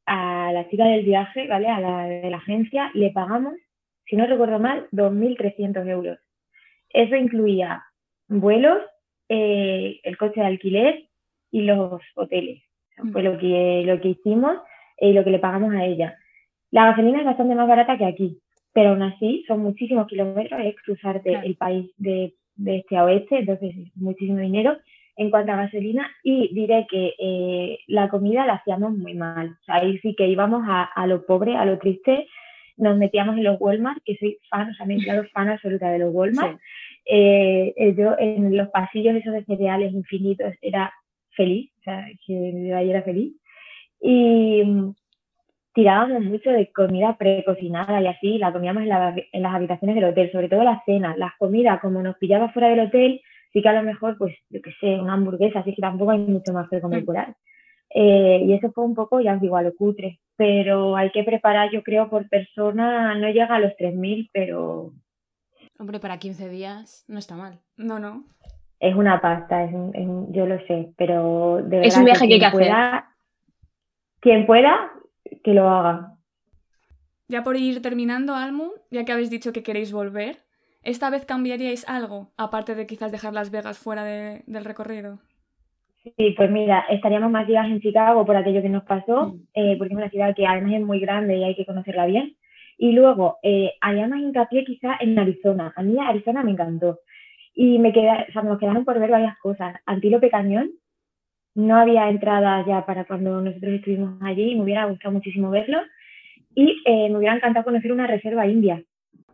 [0.07, 1.67] a la chica del viaje, ¿vale?
[1.67, 3.53] A la de la agencia, le pagamos,
[4.09, 6.17] si no recuerdo mal, 2.300 euros.
[6.89, 7.83] Eso incluía
[8.27, 8.79] vuelos,
[9.29, 11.03] eh, el coche de alquiler
[11.51, 12.63] y los hoteles.
[13.11, 14.57] Fue lo que, lo que hicimos
[14.99, 16.17] y lo que le pagamos a ella.
[16.71, 18.39] La gasolina es bastante más barata que aquí,
[18.73, 21.47] pero aún así son muchísimos kilómetros, es cruzarte Claro.
[21.47, 24.77] el país de, de este a oeste, entonces es muchísimo dinero
[25.15, 29.49] en cuanto a gasolina y diré que eh, la comida la hacíamos muy mal.
[29.61, 32.27] O sea, ahí sí que íbamos a, a lo pobre, a lo triste,
[32.79, 35.89] nos metíamos en los Walmart, que soy fan, o sea, me he declarado fan absoluta
[35.91, 36.59] de los Walmart.
[37.05, 40.91] Eh, eh, yo en los pasillos esos de cereales infinitos era
[41.31, 43.33] feliz, o sea, que de ahí era feliz.
[44.01, 44.93] Y mm,
[45.73, 50.05] tirábamos mucho de comida precocinada y así, la comíamos en, la- en las habitaciones del
[50.05, 53.21] hotel, sobre todo las cenas, las comidas, como nos pillaba fuera del hotel,
[53.53, 56.19] sí que a lo mejor, pues, yo qué sé, una hamburguesa, así que tampoco hay
[56.19, 57.05] mucho más que comer Mm.
[57.05, 57.33] por ahí.
[57.91, 61.25] Eh, y eso fue un poco, ya os digo, a lo cutre, pero hay que
[61.25, 64.93] preparar, yo creo, por persona, no llega a los 3.000, pero
[65.78, 67.60] Hombre, para 15 días no está mal.
[67.75, 68.23] No, no.
[68.80, 72.06] es una pasta, es un- es un- yo lo sé, pero de Es verdad un
[72.06, 72.73] viaje que hay que hacer.
[74.21, 74.91] quien pueda,
[75.43, 76.15] que lo haga.
[77.28, 80.38] Ya por ir terminando, Almu, ya que habéis dicho que queréis volver,
[80.82, 85.19] ¿esta vez cambiaríais algo, aparte de quizás dejar Las Vegas fuera de- del recorrido?
[86.03, 89.41] Sí, pues mira, estaríamos más días en Chicago por aquello que nos pasó, Mm.
[89.53, 92.35] eh, porque es una ciudad que además es muy grande y hay que conocerla bien.
[92.77, 95.73] Y luego, eh, haría más hincapié quizá en Arizona.
[95.75, 96.99] A mí Arizona me encantó.
[97.53, 99.75] Y me queda, o sea, nos quedaron por ver varias cosas.
[99.85, 100.71] Antílope Cañón,
[101.55, 105.79] no había entrada ya para cuando nosotros estuvimos allí y me hubiera gustado muchísimo verlo.
[106.55, 108.81] y eh, me hubiera encantado conocer una reserva india.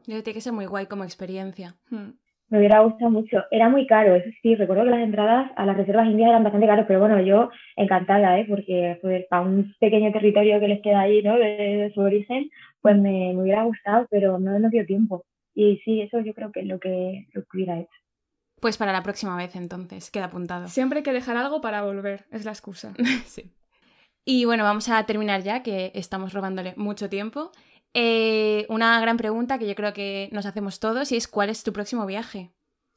[0.05, 1.75] Yo tiene que ser muy guay como experiencia.
[1.89, 2.11] Hmm.
[2.49, 3.43] Me hubiera gustado mucho.
[3.49, 6.67] Era muy caro, eso sí, recuerdo que las entradas a las reservas indias eran bastante
[6.67, 8.45] caras, pero bueno, yo encantada, ¿eh?
[8.47, 11.35] porque joder, para un pequeño territorio que les queda ahí, ¿no?
[11.37, 12.49] De, de su origen,
[12.81, 15.25] pues me, me hubiera gustado, pero no nos dio tiempo.
[15.55, 17.89] Y sí, eso yo creo que es lo que, lo que hubiera hecho.
[18.59, 20.67] Pues para la próxima vez entonces, queda apuntado.
[20.67, 22.93] Siempre hay que dejar algo para volver, es la excusa.
[23.25, 23.51] Sí.
[24.27, 27.51] Y bueno, vamos a terminar ya, que estamos robándole mucho tiempo.
[27.97, 31.63] Eh, una gran pregunta que yo creo que nos hacemos todos y es ¿cuál es
[31.63, 32.51] tu próximo viaje?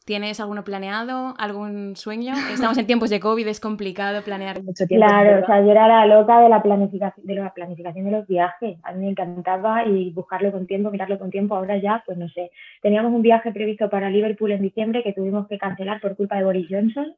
[0.05, 1.35] ¿Tienes alguno planeado?
[1.39, 2.33] ¿Algún sueño?
[2.53, 4.61] Estamos en tiempos de COVID, es complicado planear.
[4.61, 5.07] Mucho tiempo.
[5.07, 8.27] Claro, o sea, yo era la loca de la planificación de la planificación de los
[8.27, 8.77] viajes.
[8.83, 11.55] A mí me encantaba y buscarlo con tiempo, mirarlo con tiempo.
[11.55, 12.51] Ahora ya, pues no sé.
[12.83, 16.45] Teníamos un viaje previsto para Liverpool en diciembre que tuvimos que cancelar por culpa de
[16.45, 17.15] Boris Johnson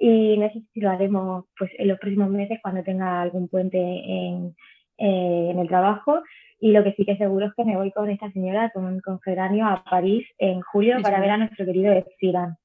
[0.00, 3.78] y no sé si lo haremos pues en los próximos meses cuando tenga algún puente
[3.78, 4.56] en,
[4.98, 6.22] eh, en el trabajo.
[6.60, 9.20] Y lo que sí que seguro es que me voy con esta señora, con, con
[9.20, 11.22] Geranio, a París en julio Es para verdad.
[11.22, 12.56] ver a nuestro querido Ed Sheeran.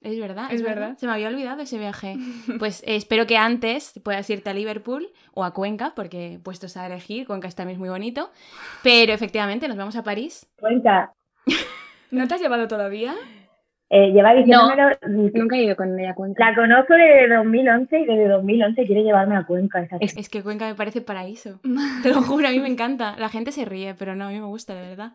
[0.00, 0.96] Es verdad, Es verdad.
[0.96, 2.16] Se me había olvidado ese viaje.
[2.58, 6.86] Pues eh, espero que antes puedas irte a Liverpool o a Cuenca, porque puestos a
[6.86, 8.30] elegir, Cuenca está también es muy bonito.
[8.82, 10.48] Pero efectivamente, nos vamos a París.
[10.58, 11.12] Cuenta,
[12.10, 13.14] ¿No te has llevado todavía?
[13.90, 14.96] Eh, lleva diciéndomelo,
[15.34, 16.48] Nunca he ido con ella a Cuenca.
[16.50, 19.86] la conozco desde 2011 y desde 2011 quiere llevarme a Cuenca.
[20.00, 21.60] Es- Es que Cuenca me parece paraíso.
[22.02, 23.16] Te lo juro, a mí me encanta.
[23.18, 25.12] La gente se ríe, pero no, a mí me gusta, de verdad.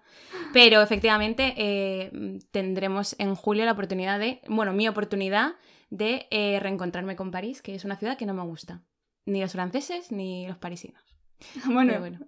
[0.53, 2.11] Pero efectivamente eh,
[2.51, 5.53] tendremos en julio la oportunidad de, bueno, mi oportunidad
[5.89, 8.81] de eh, reencontrarme con París, que es una ciudad que no me gusta.
[9.25, 11.01] Ni los franceses ni los parisinos.
[11.65, 12.19] Bueno, Pero bueno.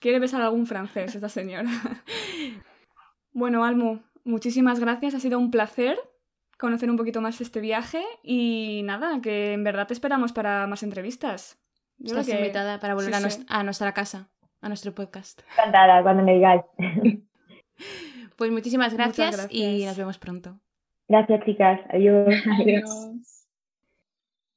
[0.00, 1.68] quiere besar a algún francés esta señora.
[3.32, 5.14] bueno, Almu, muchísimas gracias.
[5.14, 5.98] Ha sido un placer
[6.58, 10.82] conocer un poquito más este viaje y nada, que en verdad te esperamos para más
[10.82, 11.58] entrevistas.
[11.98, 13.40] Yo Estás que- invitada para volver sí, a, sí.
[13.40, 14.28] nues- a nuestra casa,
[14.60, 15.40] a nuestro podcast.
[15.52, 16.62] encantada cuando me digáis.
[18.36, 19.86] Pues muchísimas Muchas gracias, y gracias.
[19.88, 20.58] nos vemos pronto.
[21.08, 21.80] Gracias, chicas.
[21.90, 22.34] Adiós.
[22.60, 23.43] Adiós.